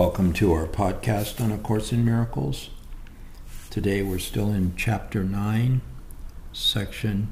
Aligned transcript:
Welcome 0.00 0.32
to 0.32 0.54
our 0.54 0.66
podcast 0.66 1.44
on 1.44 1.52
A 1.52 1.58
Course 1.58 1.92
in 1.92 2.06
Miracles. 2.06 2.70
Today 3.68 4.00
we're 4.00 4.18
still 4.18 4.50
in 4.50 4.74
Chapter 4.74 5.22
9, 5.22 5.82
Section 6.54 7.30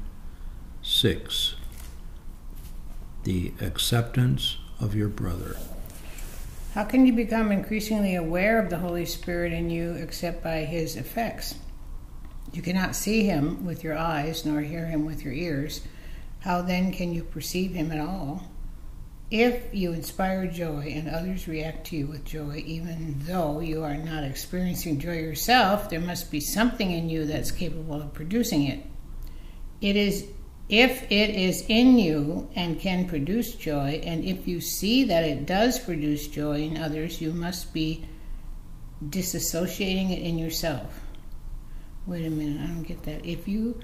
6 0.83 1.55
The 3.23 3.53
Acceptance 3.59 4.57
of 4.79 4.93
Your 4.93 5.07
Brother. 5.07 5.57
How 6.75 6.83
can 6.83 7.07
you 7.07 7.13
become 7.13 7.51
increasingly 7.51 8.13
aware 8.13 8.59
of 8.59 8.69
the 8.69 8.77
Holy 8.77 9.07
Spirit 9.07 9.51
in 9.51 9.71
you 9.71 9.93
except 9.93 10.43
by 10.43 10.57
His 10.57 10.95
effects? 10.95 11.55
You 12.53 12.61
cannot 12.61 12.95
see 12.95 13.23
Him 13.23 13.65
with 13.65 13.83
your 13.83 13.97
eyes 13.97 14.45
nor 14.45 14.61
hear 14.61 14.85
Him 14.85 15.07
with 15.07 15.23
your 15.23 15.33
ears. 15.33 15.81
How 16.41 16.61
then 16.61 16.91
can 16.91 17.15
you 17.15 17.23
perceive 17.23 17.73
Him 17.73 17.91
at 17.91 17.99
all? 17.99 18.43
If 19.31 19.73
you 19.73 19.93
inspire 19.93 20.47
joy 20.47 20.91
and 20.95 21.07
others 21.07 21.47
react 21.47 21.85
to 21.87 21.97
you 21.97 22.07
with 22.07 22.25
joy, 22.25 22.63
even 22.65 23.15
though 23.19 23.59
you 23.59 23.83
are 23.83 23.95
not 23.95 24.23
experiencing 24.23 24.99
joy 24.99 25.17
yourself, 25.17 25.89
there 25.89 25.99
must 25.99 26.31
be 26.31 26.39
something 26.39 26.89
in 26.91 27.09
you 27.09 27.25
that's 27.25 27.51
capable 27.51 28.01
of 28.01 28.13
producing 28.13 28.63
it. 28.63 28.83
It 29.81 29.95
is 29.95 30.27
if 30.67 31.03
it 31.11 31.31
is 31.31 31.65
in 31.67 31.97
you 31.97 32.47
and 32.55 32.79
can 32.79 33.07
produce 33.07 33.55
joy, 33.55 34.01
and 34.03 34.23
if 34.23 34.47
you 34.47 34.61
see 34.61 35.03
that 35.05 35.23
it 35.23 35.45
does 35.45 35.79
produce 35.79 36.27
joy 36.27 36.61
in 36.61 36.77
others, 36.77 37.21
you 37.21 37.31
must 37.31 37.73
be 37.73 38.05
disassociating 39.03 40.11
it 40.11 40.21
in 40.21 40.37
yourself. 40.37 41.01
Wait 42.05 42.25
a 42.25 42.29
minute, 42.29 42.61
I 42.61 42.67
don't 42.67 42.83
get 42.83 43.03
that. 43.03 43.25
If 43.25 43.47
you 43.47 43.79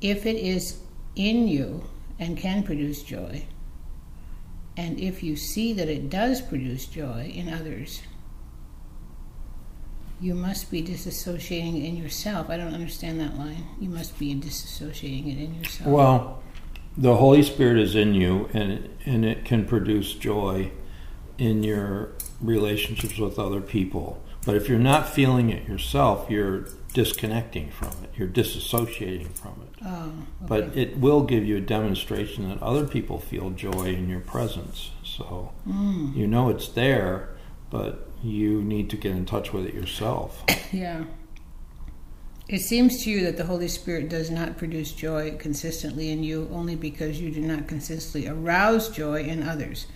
if 0.00 0.26
it 0.26 0.36
is 0.36 0.78
in 1.16 1.48
you 1.48 1.84
and 2.18 2.36
can 2.36 2.62
produce 2.62 3.02
joy, 3.02 3.44
and 4.78 5.00
if 5.00 5.24
you 5.24 5.34
see 5.34 5.72
that 5.72 5.88
it 5.88 6.08
does 6.08 6.40
produce 6.40 6.86
joy 6.86 7.32
in 7.34 7.52
others, 7.52 8.00
you 10.20 10.36
must 10.36 10.70
be 10.70 10.84
disassociating 10.84 11.84
in 11.84 11.96
yourself. 11.96 12.48
I 12.48 12.56
don't 12.56 12.72
understand 12.72 13.18
that 13.18 13.36
line. 13.36 13.66
You 13.80 13.88
must 13.88 14.16
be 14.20 14.32
disassociating 14.36 15.32
it 15.36 15.42
in 15.42 15.54
yourself. 15.56 15.90
Well, 15.90 16.42
the 16.96 17.16
Holy 17.16 17.42
Spirit 17.42 17.78
is 17.78 17.96
in 17.96 18.14
you, 18.14 18.48
and 18.52 18.88
and 19.04 19.24
it 19.24 19.44
can 19.44 19.66
produce 19.66 20.14
joy 20.14 20.70
in 21.38 21.64
your 21.64 22.12
relationships 22.40 23.18
with 23.18 23.36
other 23.36 23.60
people. 23.60 24.22
But 24.46 24.54
if 24.56 24.68
you're 24.68 24.78
not 24.78 25.08
feeling 25.08 25.50
it 25.50 25.68
yourself, 25.68 26.30
you're 26.30 26.66
disconnecting 26.94 27.70
from 27.70 27.90
it. 28.02 28.10
You're 28.16 28.28
disassociating 28.28 29.32
from 29.32 29.62
it. 29.62 29.82
Oh, 29.84 30.04
okay. 30.06 30.14
But 30.40 30.76
it 30.76 30.98
will 30.98 31.22
give 31.22 31.44
you 31.44 31.58
a 31.58 31.60
demonstration 31.60 32.48
that 32.48 32.62
other 32.62 32.86
people 32.86 33.18
feel 33.18 33.50
joy 33.50 33.94
in 33.94 34.08
your 34.08 34.20
presence. 34.20 34.90
So 35.04 35.52
Mm. 35.68 36.16
you 36.16 36.26
know 36.26 36.48
it's 36.48 36.68
there, 36.68 37.30
but 37.70 38.08
you 38.22 38.62
need 38.62 38.88
to 38.90 38.96
get 38.96 39.12
in 39.12 39.26
touch 39.26 39.52
with 39.52 39.66
it 39.66 39.74
yourself. 39.74 40.44
Yeah. 40.72 41.04
It 42.48 42.60
seems 42.60 43.04
to 43.04 43.10
you 43.10 43.22
that 43.24 43.36
the 43.36 43.44
Holy 43.44 43.68
Spirit 43.68 44.08
does 44.08 44.30
not 44.30 44.56
produce 44.56 44.92
joy 44.92 45.36
consistently 45.38 46.10
in 46.10 46.22
you 46.24 46.48
only 46.52 46.76
because 46.76 47.20
you 47.20 47.30
do 47.30 47.42
not 47.42 47.68
consistently 47.68 48.26
arouse 48.28 48.88
joy 48.88 49.22
in 49.22 49.42
others. 49.42 49.86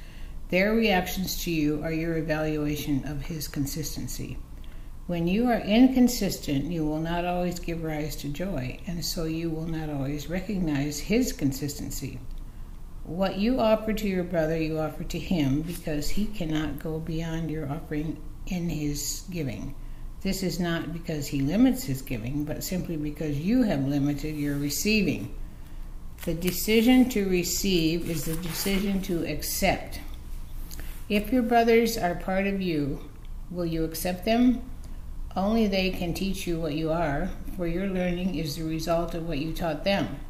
Their 0.53 0.75
reactions 0.75 1.43
to 1.45 1.51
you 1.51 1.83
are 1.83 1.95
your 1.95 2.19
evaluation 2.19 3.07
of 3.07 3.23
His 3.23 3.49
consistency. 3.49 4.37
When 5.07 5.27
you 5.27 5.49
are 5.49 5.59
inconsistent, 5.59 6.67
you 6.67 6.85
will 6.85 7.01
not 7.01 7.25
always 7.25 7.59
give 7.59 7.83
rise 7.83 8.17
to 8.17 8.29
joy, 8.29 8.79
and 8.87 9.03
so 9.03 9.25
you 9.25 9.49
will 9.49 9.67
not 9.67 9.89
always 9.89 10.29
recognize 10.29 10.99
His 10.99 11.33
consistency. 11.33 12.19
What 13.05 13.39
you 13.39 13.61
offer 13.61 13.95
to 13.95 14.07
your 14.07 14.25
brother, 14.25 14.59
you 14.59 14.79
offer 14.79 15.05
to 15.05 15.19
him 15.19 15.63
because 15.63 16.11
he 16.11 16.27
cannot 16.27 16.79
go 16.79 16.99
beyond 16.99 17.51
your 17.51 17.73
offering 17.73 18.21
in 18.47 18.69
his 18.69 19.25
giving. 19.31 19.75
This 20.21 20.43
is 20.43 20.61
not 20.61 20.93
because 20.93 21.29
he 21.29 21.41
limits 21.41 21.85
his 21.85 22.03
giving, 22.03 22.45
but 22.45 22.63
simply 22.63 22.99
because 22.99 23.39
you 23.39 23.63
have 23.63 23.89
limited 23.89 24.37
your 24.37 24.59
receiving. 24.59 25.35
The 26.27 26.35
decision 26.35 27.09
to 27.09 27.27
receive 27.27 28.11
is 28.11 28.27
the 28.27 28.37
decision 28.37 29.01
to 29.03 29.25
accept. 29.25 29.99
If 31.09 31.33
your 31.33 31.43
brothers 31.43 31.99
are 31.99 32.15
part 32.15 32.47
of 32.47 32.63
you, 32.63 33.01
will 33.51 33.67
you 33.67 33.85
accept 33.85 34.25
them? 34.25 34.63
Only 35.35 35.67
they 35.67 35.91
can 35.91 36.15
teach 36.15 36.47
you 36.47 36.61
what 36.61 36.75
you 36.75 36.93
are, 36.93 37.31
for 37.57 37.67
your 37.67 37.87
learning 37.87 38.35
is 38.37 38.57
the 38.57 38.65
result 38.65 39.15
of 39.15 39.27
what 39.27 39.39
you 39.39 39.53
taught 39.53 39.85
them. 39.85 40.21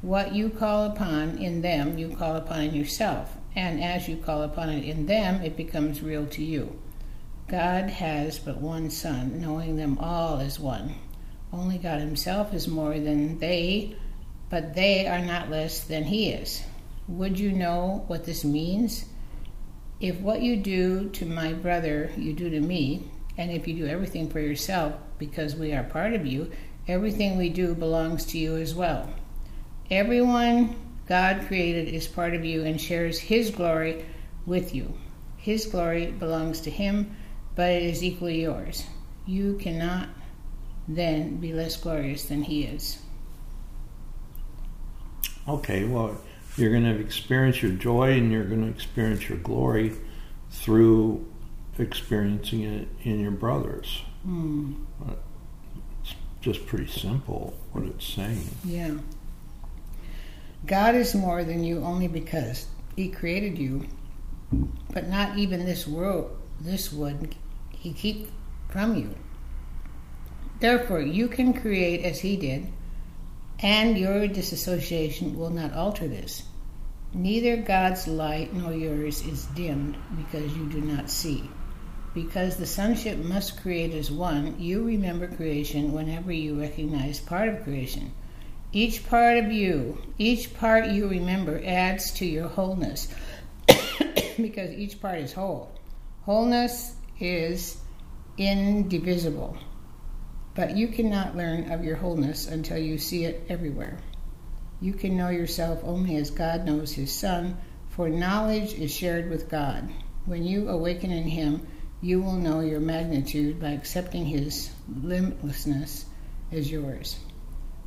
What 0.00 0.34
you 0.34 0.50
call 0.50 0.84
upon 0.84 1.38
in 1.38 1.62
them, 1.62 1.98
you 1.98 2.08
call 2.16 2.36
upon 2.36 2.62
in 2.62 2.74
yourself, 2.74 3.36
and 3.54 3.82
as 3.82 4.08
you 4.08 4.16
call 4.16 4.42
upon 4.42 4.70
it 4.70 4.84
in 4.84 5.06
them, 5.06 5.42
it 5.42 5.56
becomes 5.56 6.02
real 6.02 6.26
to 6.26 6.42
you. 6.42 6.78
God 7.46 7.90
has 7.90 8.38
but 8.38 8.58
one 8.58 8.90
Son, 8.90 9.40
knowing 9.40 9.76
them 9.76 9.98
all 9.98 10.40
as 10.40 10.58
one. 10.58 10.94
Only 11.52 11.78
God 11.78 12.00
Himself 12.00 12.52
is 12.52 12.66
more 12.66 12.98
than 12.98 13.38
they, 13.38 13.94
but 14.50 14.74
they 14.74 15.06
are 15.06 15.20
not 15.24 15.50
less 15.50 15.84
than 15.84 16.04
He 16.04 16.30
is. 16.30 16.64
Would 17.06 17.38
you 17.38 17.52
know 17.52 18.04
what 18.08 18.24
this 18.24 18.44
means? 18.44 19.04
If 20.02 20.18
what 20.18 20.42
you 20.42 20.56
do 20.56 21.10
to 21.10 21.24
my 21.24 21.52
brother 21.52 22.10
you 22.16 22.32
do 22.32 22.50
to 22.50 22.60
me, 22.60 23.08
and 23.38 23.52
if 23.52 23.68
you 23.68 23.74
do 23.74 23.86
everything 23.86 24.28
for 24.28 24.40
yourself 24.40 24.94
because 25.16 25.54
we 25.54 25.72
are 25.72 25.84
part 25.84 26.12
of 26.12 26.26
you, 26.26 26.50
everything 26.88 27.38
we 27.38 27.50
do 27.50 27.72
belongs 27.76 28.26
to 28.26 28.38
you 28.38 28.56
as 28.56 28.74
well. 28.74 29.08
Everyone 29.92 30.74
God 31.06 31.46
created 31.46 31.86
is 31.86 32.08
part 32.08 32.34
of 32.34 32.44
you 32.44 32.64
and 32.64 32.80
shares 32.80 33.20
His 33.20 33.50
glory 33.50 34.04
with 34.44 34.74
you. 34.74 34.92
His 35.36 35.66
glory 35.66 36.06
belongs 36.10 36.62
to 36.62 36.70
Him, 36.70 37.14
but 37.54 37.70
it 37.70 37.84
is 37.84 38.02
equally 38.02 38.42
yours. 38.42 38.84
You 39.24 39.56
cannot 39.58 40.08
then 40.88 41.36
be 41.36 41.52
less 41.52 41.76
glorious 41.76 42.24
than 42.24 42.42
He 42.42 42.64
is. 42.64 43.00
Okay, 45.46 45.84
well, 45.84 46.20
you're 46.56 46.70
going 46.70 46.84
to 46.84 47.00
experience 47.00 47.62
your 47.62 47.72
joy 47.72 48.12
and 48.12 48.30
you're 48.30 48.44
going 48.44 48.62
to 48.62 48.68
experience 48.68 49.28
your 49.28 49.38
glory 49.38 49.92
through 50.50 51.26
experiencing 51.78 52.62
it 52.62 52.88
in 53.02 53.20
your 53.20 53.30
brothers. 53.30 54.02
Hmm. 54.24 54.74
It's 56.02 56.14
just 56.40 56.66
pretty 56.66 56.86
simple 56.86 57.54
what 57.72 57.84
it's 57.84 58.06
saying. 58.06 58.48
Yeah. 58.64 58.94
God 60.66 60.94
is 60.94 61.14
more 61.14 61.42
than 61.42 61.64
you 61.64 61.82
only 61.82 62.06
because 62.08 62.66
He 62.94 63.08
created 63.08 63.58
you, 63.58 63.86
but 64.92 65.08
not 65.08 65.38
even 65.38 65.64
this 65.64 65.88
world, 65.88 66.36
this 66.60 66.92
would 66.92 67.34
He 67.70 67.92
keep 67.92 68.28
from 68.68 68.96
you. 68.96 69.14
Therefore, 70.60 71.00
you 71.00 71.26
can 71.26 71.52
create 71.52 72.04
as 72.04 72.20
He 72.20 72.36
did, 72.36 72.68
and 73.62 73.96
your 73.96 74.26
disassociation 74.26 75.38
will 75.38 75.50
not 75.50 75.72
alter 75.72 76.08
this. 76.08 76.42
Neither 77.14 77.58
God's 77.58 78.08
light 78.08 78.52
nor 78.52 78.72
yours 78.72 79.24
is 79.26 79.44
dimmed 79.46 79.96
because 80.16 80.56
you 80.56 80.68
do 80.68 80.80
not 80.80 81.10
see. 81.10 81.48
Because 82.14 82.56
the 82.56 82.66
sonship 82.66 83.18
must 83.18 83.62
create 83.62 83.94
as 83.94 84.10
one, 84.10 84.58
you 84.58 84.82
remember 84.82 85.28
creation 85.28 85.92
whenever 85.92 86.32
you 86.32 86.60
recognize 86.60 87.20
part 87.20 87.48
of 87.48 87.62
creation. 87.62 88.12
Each 88.72 89.06
part 89.06 89.38
of 89.38 89.52
you, 89.52 89.98
each 90.18 90.54
part 90.54 90.88
you 90.88 91.06
remember 91.06 91.60
adds 91.64 92.10
to 92.12 92.26
your 92.26 92.48
wholeness 92.48 93.08
because 94.38 94.72
each 94.72 95.00
part 95.00 95.18
is 95.18 95.32
whole. 95.32 95.70
Wholeness 96.22 96.94
is 97.20 97.76
indivisible, 98.38 99.56
but 100.54 100.76
you 100.76 100.88
cannot 100.88 101.36
learn 101.36 101.70
of 101.70 101.84
your 101.84 101.96
wholeness 101.96 102.46
until 102.46 102.78
you 102.78 102.98
see 102.98 103.24
it 103.24 103.44
everywhere. 103.48 103.98
You 104.80 104.92
can 104.92 105.16
know 105.16 105.30
yourself 105.30 105.80
only 105.84 106.16
as 106.16 106.30
God 106.30 106.66
knows 106.66 106.92
His 106.92 107.12
Son, 107.12 107.56
for 107.88 108.08
knowledge 108.08 108.74
is 108.74 108.92
shared 108.92 109.30
with 109.30 109.48
God. 109.48 109.88
When 110.26 110.44
you 110.44 110.68
awaken 110.68 111.10
in 111.10 111.24
Him, 111.24 111.66
you 112.00 112.20
will 112.20 112.34
know 112.34 112.60
your 112.60 112.80
magnitude 112.80 113.60
by 113.60 113.70
accepting 113.70 114.26
His 114.26 114.70
limitlessness 114.90 116.04
as 116.50 116.70
yours. 116.70 117.18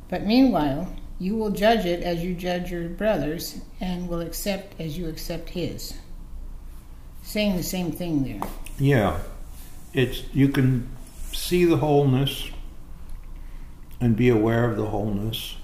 But 0.08 0.24
meanwhile, 0.24 0.92
you 1.18 1.36
will 1.36 1.50
judge 1.50 1.86
it 1.86 2.02
as 2.02 2.22
you 2.22 2.34
judge 2.34 2.70
your 2.70 2.88
brothers, 2.88 3.60
and 3.80 4.08
will 4.08 4.20
accept 4.20 4.80
as 4.80 4.98
you 4.98 5.08
accept 5.08 5.50
His. 5.50 5.94
Saying 7.22 7.56
the 7.56 7.62
same 7.62 7.92
thing 7.92 8.22
there. 8.24 8.48
Yeah, 8.78 9.20
it's 9.92 10.22
you 10.32 10.48
can 10.48 10.88
see 11.32 11.64
the 11.64 11.76
wholeness 11.76 12.50
and 14.00 14.16
be 14.16 14.28
aware 14.28 14.70
of 14.70 14.76
the 14.76 14.86
wholeness 14.86 15.56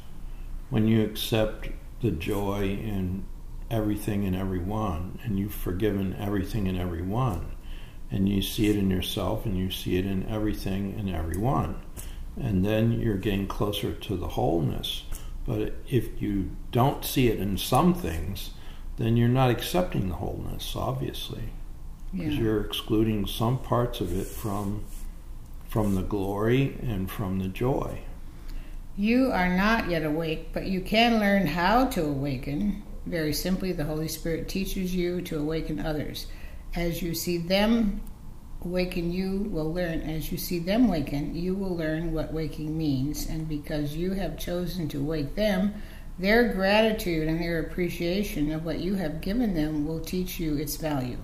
when 0.71 0.89
you 0.89 1.03
accept 1.05 1.69
the 2.01 2.11
joy 2.11 2.63
in 2.65 3.25
everything 3.71 4.25
and 4.25 4.35
everyone, 4.37 5.19
and 5.25 5.39
you've 5.39 5.55
forgiven 5.55 6.15
everything 6.19 6.67
and 6.69 6.79
everyone, 6.79 7.53
and 8.11 8.29
you 8.29 8.43
see 8.43 8.69
it 8.69 8.77
in 8.77 8.91
yourself, 8.91 9.45
and 9.47 9.57
you 9.57 9.71
see 9.71 9.97
it 9.97 10.05
in 10.07 10.27
everything 10.29 10.95
and 10.99 11.09
everyone, 11.11 11.77
and 12.37 12.65
then 12.65 12.93
you're 12.93 13.17
getting 13.17 13.47
closer 13.47 13.93
to 13.93 14.17
the 14.17 14.29
wholeness. 14.29 15.05
But 15.47 15.75
if 15.89 16.21
you 16.21 16.51
don't 16.71 17.05
see 17.05 17.29
it 17.29 17.41
in 17.41 17.57
some 17.59 17.95
things, 17.95 18.51
then 18.97 19.17
you're 19.17 19.29
not 19.29 19.51
accepting 19.51 20.09
the 20.09 20.17
wholeness, 20.17 20.75
obviously. 20.77 21.51
because 22.15 22.35
Yeah. 22.35 22.43
you're 22.43 22.61
excluding 22.61 23.27
some 23.27 23.59
parts 23.59 24.01
of 24.03 24.15
it 24.19 24.27
from 24.27 24.85
from 25.67 25.95
the 25.95 26.03
glory 26.03 26.77
and 26.83 27.11
from 27.11 27.39
the 27.39 27.49
joy. 27.49 28.01
You 28.97 29.33
are 29.33 29.49
not 29.49 29.89
yet 29.89 30.05
awake, 30.05 30.51
but 30.53 30.67
you 30.67 30.83
can 30.83 31.19
learn 31.19 31.47
how 31.47 31.87
to 31.87 32.05
awaken. 32.05 32.83
Very 33.07 33.33
simply, 33.33 33.73
the 33.73 33.85
Holy 33.85 34.07
Spirit 34.07 34.51
teaches 34.51 34.95
you 34.95 35.23
to 35.23 35.39
awaken 35.39 35.81
others. 35.81 36.27
As 36.75 37.01
you 37.01 37.15
see 37.15 37.39
them 37.39 38.03
waken, 38.63 39.11
you 39.11 39.49
will 39.51 39.73
learn. 39.73 40.03
As 40.03 40.31
you 40.31 40.37
see 40.37 40.59
them 40.59 40.89
waken, 40.89 41.35
you 41.35 41.55
will 41.55 41.75
learn 41.75 42.13
what 42.13 42.35
waking 42.35 42.77
means. 42.77 43.27
And 43.27 43.49
because 43.49 43.97
you 43.97 44.13
have 44.13 44.39
chosen 44.39 44.89
to 44.89 45.03
wake 45.03 45.37
them, 45.37 45.73
their 46.19 46.53
gratitude 46.53 47.29
and 47.29 47.41
their 47.41 47.61
appreciation 47.61 48.53
of 48.53 48.67
what 48.67 48.81
you 48.81 48.97
have 48.97 49.23
given 49.23 49.55
them 49.55 49.87
will 49.87 50.01
teach 50.01 50.39
you 50.39 50.57
its 50.57 50.77
value. 50.77 51.17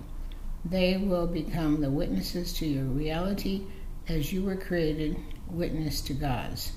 They 0.65 0.97
will 0.97 1.27
become 1.27 1.81
the 1.81 1.91
witnesses 1.91 2.51
to 2.53 2.65
your 2.65 2.85
reality 2.85 3.61
as 4.07 4.33
you 4.33 4.41
were 4.41 4.55
created 4.55 5.17
witness 5.47 6.01
to 6.01 6.13
God's. 6.13 6.71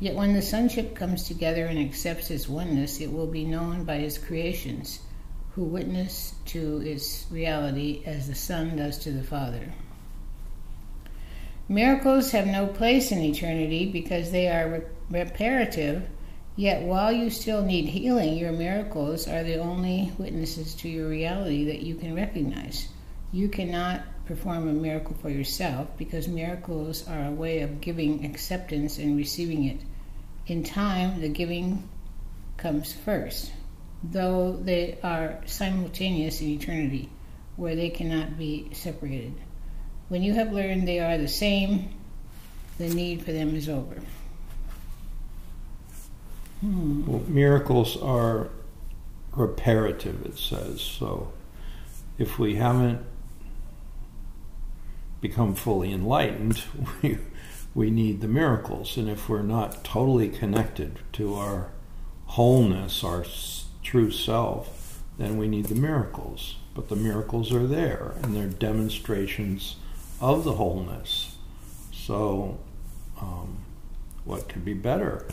Yet 0.00 0.14
when 0.14 0.32
the 0.32 0.40
sonship 0.40 0.94
comes 0.94 1.24
together 1.24 1.66
and 1.66 1.78
accepts 1.78 2.30
its 2.30 2.48
oneness, 2.48 3.00
it 3.00 3.12
will 3.12 3.26
be 3.26 3.44
known 3.44 3.84
by 3.84 3.96
its 3.96 4.16
creations, 4.16 5.00
who 5.54 5.62
witness 5.62 6.34
to 6.46 6.80
its 6.80 7.26
reality 7.30 8.02
as 8.06 8.26
the 8.26 8.34
Son 8.34 8.76
does 8.76 8.98
to 9.00 9.12
the 9.12 9.22
Father. 9.22 9.74
Miracles 11.68 12.30
have 12.30 12.46
no 12.46 12.66
place 12.66 13.12
in 13.12 13.20
eternity 13.20 13.86
because 13.92 14.30
they 14.30 14.48
are 14.48 14.68
re- 14.70 14.82
reparative, 15.10 16.08
yet 16.56 16.82
while 16.82 17.12
you 17.12 17.28
still 17.28 17.62
need 17.62 17.84
healing, 17.84 18.38
your 18.38 18.52
miracles 18.52 19.28
are 19.28 19.44
the 19.44 19.58
only 19.58 20.12
witnesses 20.16 20.74
to 20.76 20.88
your 20.88 21.08
reality 21.08 21.66
that 21.66 21.82
you 21.82 21.94
can 21.94 22.14
recognize. 22.14 22.88
You 23.32 23.50
cannot 23.50 24.02
perform 24.30 24.68
a 24.68 24.72
miracle 24.72 25.16
for 25.20 25.28
yourself 25.28 25.88
because 25.98 26.28
miracles 26.28 27.06
are 27.08 27.24
a 27.24 27.32
way 27.32 27.62
of 27.62 27.80
giving 27.80 28.24
acceptance 28.24 28.96
and 28.98 29.16
receiving 29.16 29.64
it. 29.64 29.80
In 30.46 30.62
time, 30.62 31.20
the 31.20 31.28
giving 31.28 31.88
comes 32.56 32.92
first, 32.92 33.50
though 34.04 34.52
they 34.52 34.98
are 35.02 35.40
simultaneous 35.46 36.40
in 36.40 36.50
eternity, 36.50 37.08
where 37.56 37.74
they 37.74 37.90
cannot 37.90 38.38
be 38.38 38.70
separated. 38.72 39.34
When 40.08 40.22
you 40.22 40.34
have 40.34 40.52
learned 40.52 40.86
they 40.86 41.00
are 41.00 41.18
the 41.18 41.26
same, 41.26 41.90
the 42.78 42.88
need 42.88 43.24
for 43.24 43.32
them 43.32 43.56
is 43.56 43.68
over. 43.68 43.96
Hmm. 46.60 47.04
Well, 47.04 47.22
miracles 47.26 48.00
are 48.00 48.48
reparative, 49.32 50.24
it 50.24 50.38
says. 50.38 50.80
So 50.80 51.32
if 52.16 52.38
we 52.38 52.54
haven't 52.54 53.04
become 55.20 55.54
fully 55.54 55.92
enlightened, 55.92 56.62
we, 57.02 57.18
we 57.74 57.90
need 57.90 58.20
the 58.20 58.28
miracles. 58.28 58.96
And 58.96 59.08
if 59.08 59.28
we're 59.28 59.42
not 59.42 59.84
totally 59.84 60.28
connected 60.28 60.98
to 61.12 61.34
our 61.34 61.70
wholeness, 62.26 63.04
our 63.04 63.24
true 63.82 64.10
self, 64.10 65.02
then 65.18 65.36
we 65.36 65.48
need 65.48 65.66
the 65.66 65.74
miracles. 65.74 66.56
But 66.74 66.88
the 66.88 66.96
miracles 66.96 67.52
are 67.52 67.66
there, 67.66 68.14
and 68.22 68.34
they're 68.34 68.46
demonstrations 68.46 69.76
of 70.20 70.44
the 70.44 70.52
wholeness. 70.52 71.36
So, 71.92 72.58
um, 73.20 73.58
what 74.24 74.48
could 74.48 74.64
be 74.64 74.74
better 74.74 75.26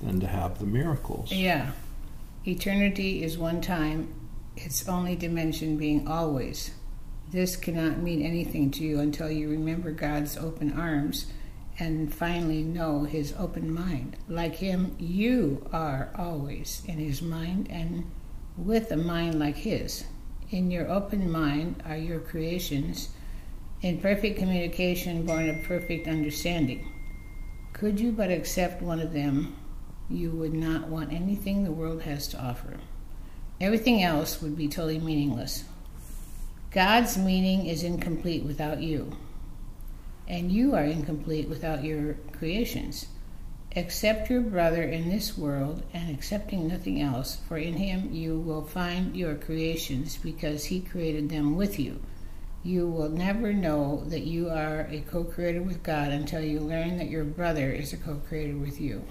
than 0.00 0.20
to 0.20 0.26
have 0.26 0.58
the 0.58 0.64
miracles? 0.64 1.32
Yeah. 1.32 1.72
Eternity 2.46 3.22
is 3.22 3.38
one 3.38 3.60
time, 3.60 4.12
its 4.56 4.88
only 4.88 5.14
dimension 5.14 5.76
being 5.76 6.08
always. 6.08 6.72
This 7.32 7.56
cannot 7.56 8.02
mean 8.02 8.20
anything 8.20 8.70
to 8.72 8.84
you 8.84 9.00
until 9.00 9.30
you 9.30 9.48
remember 9.48 9.90
God's 9.90 10.36
open 10.36 10.70
arms 10.78 11.32
and 11.78 12.12
finally 12.12 12.62
know 12.62 13.04
His 13.04 13.32
open 13.38 13.72
mind. 13.72 14.18
Like 14.28 14.56
Him, 14.56 14.94
you 14.98 15.66
are 15.72 16.12
always 16.14 16.82
in 16.86 16.98
His 16.98 17.22
mind 17.22 17.68
and 17.70 18.10
with 18.58 18.92
a 18.92 18.98
mind 18.98 19.38
like 19.38 19.56
His. 19.56 20.04
In 20.50 20.70
your 20.70 20.90
open 20.90 21.30
mind 21.32 21.82
are 21.86 21.96
your 21.96 22.20
creations, 22.20 23.08
in 23.80 23.98
perfect 23.98 24.38
communication, 24.38 25.24
born 25.24 25.48
of 25.48 25.62
perfect 25.62 26.06
understanding. 26.06 26.92
Could 27.72 27.98
you 27.98 28.12
but 28.12 28.30
accept 28.30 28.82
one 28.82 29.00
of 29.00 29.14
them, 29.14 29.56
you 30.10 30.32
would 30.32 30.52
not 30.52 30.88
want 30.88 31.14
anything 31.14 31.64
the 31.64 31.72
world 31.72 32.02
has 32.02 32.28
to 32.28 32.38
offer. 32.38 32.76
Everything 33.58 34.02
else 34.02 34.42
would 34.42 34.54
be 34.54 34.68
totally 34.68 34.98
meaningless. 34.98 35.64
God's 36.72 37.18
meaning 37.18 37.66
is 37.66 37.82
incomplete 37.82 38.44
without 38.44 38.80
you, 38.80 39.14
and 40.26 40.50
you 40.50 40.74
are 40.74 40.84
incomplete 40.84 41.46
without 41.46 41.84
your 41.84 42.14
creations. 42.32 43.08
Accept 43.76 44.30
your 44.30 44.40
brother 44.40 44.82
in 44.82 45.10
this 45.10 45.36
world 45.36 45.82
and 45.92 46.10
accepting 46.10 46.66
nothing 46.66 46.98
else, 46.98 47.36
for 47.46 47.58
in 47.58 47.74
him 47.74 48.08
you 48.14 48.38
will 48.38 48.62
find 48.62 49.14
your 49.14 49.34
creations 49.34 50.16
because 50.16 50.64
he 50.64 50.80
created 50.80 51.28
them 51.28 51.56
with 51.56 51.78
you. 51.78 52.00
You 52.64 52.88
will 52.88 53.10
never 53.10 53.52
know 53.52 54.04
that 54.06 54.22
you 54.22 54.48
are 54.48 54.86
a 54.90 55.00
co 55.10 55.24
creator 55.24 55.60
with 55.60 55.82
God 55.82 56.10
until 56.10 56.40
you 56.40 56.60
learn 56.60 56.96
that 56.96 57.10
your 57.10 57.24
brother 57.24 57.70
is 57.70 57.92
a 57.92 57.98
co 57.98 58.14
creator 58.28 58.56
with 58.56 58.80
you. 58.80 59.04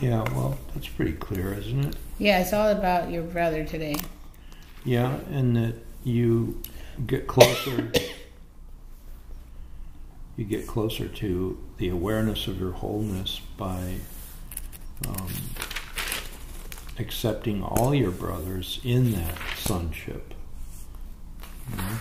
Yeah, 0.00 0.22
well, 0.34 0.58
that's 0.74 0.88
pretty 0.88 1.12
clear, 1.12 1.54
isn't 1.54 1.84
it? 1.84 1.96
Yeah, 2.18 2.40
it's 2.40 2.52
all 2.52 2.70
about 2.70 3.12
your 3.12 3.22
brother 3.22 3.64
today. 3.64 3.94
Yeah, 4.84 5.18
and 5.30 5.56
that 5.56 5.74
you 6.04 6.60
get 7.06 7.26
closer 7.26 7.90
you 10.36 10.44
get 10.44 10.66
closer 10.66 11.08
to 11.08 11.58
the 11.78 11.88
awareness 11.88 12.46
of 12.48 12.58
your 12.58 12.72
wholeness 12.72 13.40
by 13.56 13.96
um, 15.08 15.28
accepting 16.98 17.62
all 17.62 17.94
your 17.94 18.10
brothers 18.10 18.80
in 18.82 19.12
that 19.12 19.34
sonship. 19.56 20.34
You 21.70 21.76
know? 21.76 21.98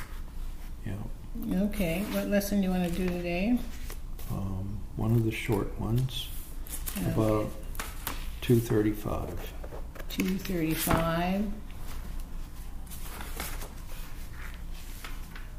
Yeah. 0.86 1.64
Okay, 1.66 2.04
what 2.12 2.28
lesson 2.30 2.62
do 2.62 2.68
you 2.68 2.74
want 2.74 2.92
to 2.92 2.98
do 2.98 3.08
today? 3.08 3.58
Um, 4.32 4.80
one 4.96 5.12
of 5.12 5.24
the 5.24 5.32
short 5.32 5.80
ones, 5.80 6.30
about 7.06 7.50
235. 8.42 9.54
235. 10.10 11.52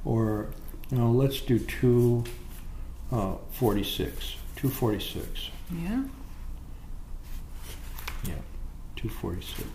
Or, 0.05 0.49
no, 0.91 1.11
let's 1.11 1.41
do 1.41 1.59
246. 1.59 2.35
Uh, 3.13 3.37
246. 4.57 5.51
Yeah. 5.71 6.05
Yeah, 8.25 8.35
246. 8.97 9.69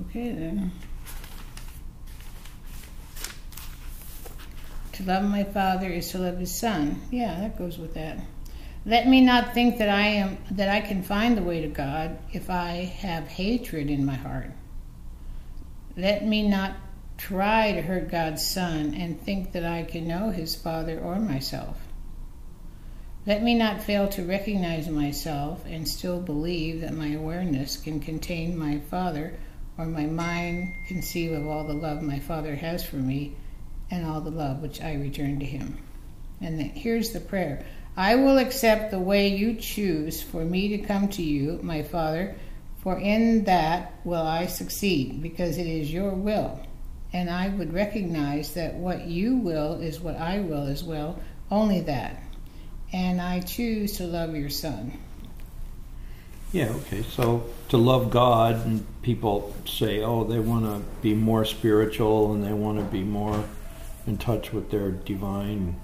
Okay 0.00 0.32
then. 0.32 0.72
To 4.92 5.02
love 5.02 5.24
my 5.24 5.44
Father 5.44 5.88
is 5.88 6.10
to 6.10 6.18
love 6.18 6.38
His 6.38 6.54
Son. 6.54 7.00
Yeah, 7.10 7.40
that 7.40 7.58
goes 7.58 7.78
with 7.78 7.94
that. 7.94 8.18
Let 8.86 9.08
me 9.08 9.22
not 9.22 9.54
think 9.54 9.78
that 9.78 9.88
I 9.88 10.06
am 10.06 10.36
that 10.50 10.68
I 10.68 10.82
can 10.82 11.02
find 11.02 11.36
the 11.36 11.42
way 11.42 11.62
to 11.62 11.68
God 11.68 12.18
if 12.32 12.50
I 12.50 12.92
have 12.98 13.26
hatred 13.26 13.88
in 13.88 14.04
my 14.04 14.14
heart. 14.14 14.50
Let 15.96 16.26
me 16.26 16.46
not 16.46 16.76
try 17.16 17.72
to 17.72 17.80
hurt 17.80 18.10
God's 18.10 18.46
Son 18.46 18.94
and 18.94 19.18
think 19.18 19.52
that 19.52 19.64
I 19.64 19.84
can 19.84 20.06
know 20.06 20.30
His 20.30 20.54
Father 20.54 20.98
or 20.98 21.18
myself. 21.18 21.78
Let 23.26 23.42
me 23.42 23.54
not 23.54 23.80
fail 23.80 24.06
to 24.10 24.26
recognize 24.26 24.86
myself 24.88 25.64
and 25.66 25.88
still 25.88 26.20
believe 26.20 26.82
that 26.82 26.92
my 26.92 27.12
awareness 27.12 27.78
can 27.78 28.00
contain 28.00 28.58
my 28.58 28.80
Father 28.90 29.38
or 29.78 29.86
my 29.86 30.04
mind 30.04 30.74
conceive 30.88 31.32
of 31.32 31.46
all 31.46 31.64
the 31.64 31.72
love 31.72 32.02
my 32.02 32.18
Father 32.18 32.54
has 32.54 32.84
for 32.84 32.96
me 32.96 33.34
and 33.90 34.04
all 34.04 34.20
the 34.20 34.30
love 34.30 34.60
which 34.60 34.82
I 34.82 34.94
return 34.94 35.38
to 35.38 35.46
Him. 35.46 35.78
And 36.42 36.58
then 36.58 36.68
here's 36.70 37.12
the 37.12 37.20
prayer 37.20 37.64
I 37.96 38.16
will 38.16 38.38
accept 38.38 38.90
the 38.90 38.98
way 38.98 39.28
you 39.28 39.54
choose 39.54 40.22
for 40.22 40.44
me 40.44 40.76
to 40.76 40.78
come 40.78 41.08
to 41.10 41.22
you, 41.22 41.60
my 41.62 41.82
Father, 41.82 42.34
for 42.82 42.98
in 42.98 43.44
that 43.44 43.92
will 44.04 44.22
I 44.22 44.46
succeed, 44.46 45.22
because 45.22 45.58
it 45.58 45.66
is 45.66 45.92
your 45.92 46.10
will. 46.10 46.60
And 47.12 47.30
I 47.30 47.48
would 47.48 47.72
recognize 47.72 48.54
that 48.54 48.74
what 48.74 49.06
you 49.06 49.36
will 49.36 49.80
is 49.80 50.00
what 50.00 50.16
I 50.16 50.40
will 50.40 50.66
as 50.66 50.82
well, 50.82 51.20
only 51.50 51.82
that. 51.82 52.20
And 52.92 53.20
I 53.20 53.40
choose 53.40 53.98
to 53.98 54.04
love 54.04 54.34
your 54.34 54.50
Son. 54.50 54.98
Yeah, 56.52 56.70
okay. 56.70 57.02
So 57.02 57.46
to 57.68 57.76
love 57.76 58.10
God, 58.10 58.66
and 58.66 58.84
people 59.02 59.54
say, 59.66 60.02
oh, 60.02 60.24
they 60.24 60.40
want 60.40 60.64
to 60.64 60.82
be 61.00 61.14
more 61.14 61.44
spiritual 61.44 62.32
and 62.32 62.44
they 62.44 62.52
want 62.52 62.78
to 62.78 62.84
be 62.84 63.02
more 63.02 63.44
in 64.06 64.18
touch 64.18 64.52
with 64.52 64.70
their 64.70 64.90
divine 64.90 65.80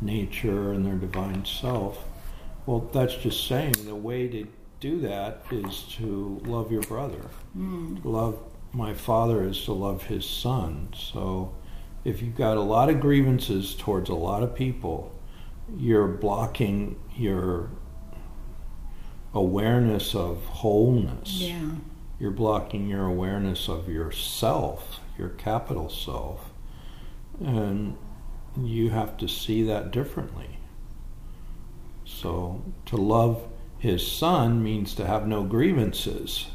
nature 0.00 0.72
and 0.72 0.84
their 0.84 0.94
divine 0.94 1.44
self. 1.44 2.04
Well, 2.66 2.90
that's 2.92 3.16
just 3.16 3.46
saying 3.46 3.74
the 3.84 3.94
way 3.94 4.28
to 4.28 4.46
do 4.80 5.00
that 5.00 5.44
is 5.50 5.82
to 5.96 6.40
love 6.44 6.72
your 6.72 6.82
brother. 6.82 7.26
Mm. 7.56 8.04
Love 8.04 8.38
my 8.72 8.94
father 8.94 9.42
is 9.44 9.64
to 9.64 9.72
love 9.72 10.04
his 10.04 10.24
son. 10.24 10.88
So 10.96 11.54
if 12.04 12.22
you've 12.22 12.36
got 12.36 12.56
a 12.56 12.62
lot 12.62 12.88
of 12.88 13.00
grievances 13.00 13.74
towards 13.74 14.08
a 14.08 14.14
lot 14.14 14.42
of 14.42 14.54
people, 14.54 15.14
you're 15.76 16.06
blocking 16.06 16.98
your 17.14 17.70
awareness 19.34 20.14
of 20.14 20.44
wholeness. 20.44 21.40
Yeah. 21.40 21.70
You're 22.18 22.30
blocking 22.30 22.88
your 22.88 23.06
awareness 23.06 23.68
of 23.68 23.88
yourself, 23.88 25.00
your 25.18 25.30
capital 25.30 25.88
self. 25.88 26.50
And 27.40 27.96
you 28.58 28.90
have 28.90 29.16
to 29.18 29.28
see 29.28 29.62
that 29.64 29.90
differently. 29.90 30.58
So 32.04 32.62
to 32.86 32.96
love 32.96 33.42
his 33.78 34.06
son 34.06 34.62
means 34.62 34.94
to 34.96 35.06
have 35.06 35.26
no 35.26 35.42
grievances. 35.42 36.46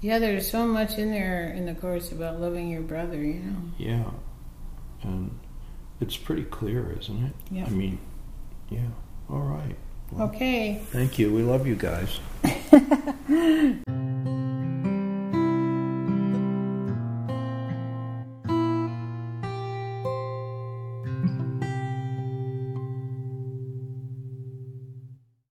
Yeah, 0.00 0.18
there's 0.18 0.50
so 0.50 0.66
much 0.66 0.96
in 0.98 1.10
there 1.10 1.52
in 1.52 1.66
the 1.66 1.74
course 1.74 2.12
about 2.12 2.40
loving 2.40 2.68
your 2.68 2.82
brother, 2.82 3.16
you 3.16 3.34
know. 3.34 3.56
Yeah. 3.78 4.04
And 5.02 5.38
it's 6.00 6.16
pretty 6.16 6.44
clear, 6.44 6.96
isn't 7.00 7.24
it? 7.24 7.32
Yeah. 7.50 7.66
I 7.66 7.70
mean, 7.70 7.98
yeah. 8.70 8.86
All 9.30 9.40
right. 9.40 9.76
Well, 10.12 10.28
Okay. 10.28 10.80
Thank 10.86 11.18
you. 11.18 11.32
We 11.32 11.42
love 11.42 11.66
you 11.66 11.74
guys. 11.76 12.20